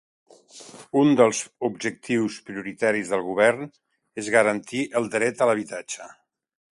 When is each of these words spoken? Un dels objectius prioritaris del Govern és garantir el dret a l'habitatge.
Un 1.01 1.11
dels 1.19 1.41
objectius 1.69 2.37
prioritaris 2.47 3.11
del 3.15 3.23
Govern 3.27 3.69
és 4.23 4.31
garantir 4.37 4.83
el 5.01 5.11
dret 5.17 5.45
a 5.45 5.49
l'habitatge. 5.51 6.09